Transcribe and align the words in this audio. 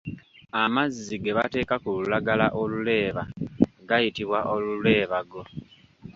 Amazzi 0.61 1.15
ge 1.23 1.31
bateeka 1.37 1.75
ku 1.83 1.89
lulagala 2.01 2.45
oluleeba 2.61 3.23
gayitibwa 3.89 4.39
Oluleebago. 4.53 5.41